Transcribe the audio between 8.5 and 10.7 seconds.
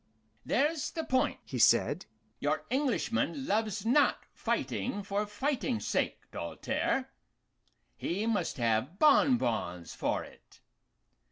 have bonbons for it.